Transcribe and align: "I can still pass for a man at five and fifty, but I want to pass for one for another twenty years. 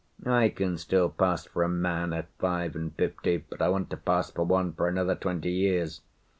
"I 0.25 0.49
can 0.49 0.79
still 0.79 1.09
pass 1.11 1.45
for 1.45 1.61
a 1.61 1.69
man 1.69 2.11
at 2.11 2.25
five 2.39 2.75
and 2.75 2.91
fifty, 2.95 3.37
but 3.37 3.61
I 3.61 3.69
want 3.69 3.91
to 3.91 3.97
pass 3.97 4.31
for 4.31 4.43
one 4.43 4.73
for 4.73 4.87
another 4.87 5.13
twenty 5.13 5.51
years. 5.51 6.01